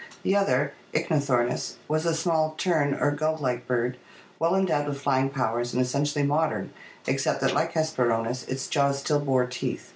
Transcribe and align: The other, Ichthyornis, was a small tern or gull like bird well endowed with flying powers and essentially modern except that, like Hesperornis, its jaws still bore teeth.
The 0.23 0.35
other, 0.35 0.73
Ichthyornis, 0.95 1.75
was 1.87 2.07
a 2.07 2.15
small 2.15 2.55
tern 2.57 2.95
or 2.95 3.11
gull 3.11 3.37
like 3.39 3.67
bird 3.67 3.97
well 4.39 4.55
endowed 4.55 4.87
with 4.87 4.99
flying 4.99 5.29
powers 5.29 5.73
and 5.73 5.79
essentially 5.79 6.25
modern 6.25 6.73
except 7.05 7.39
that, 7.41 7.53
like 7.53 7.73
Hesperornis, 7.73 8.47
its 8.49 8.65
jaws 8.65 8.97
still 8.97 9.19
bore 9.19 9.45
teeth. 9.45 9.89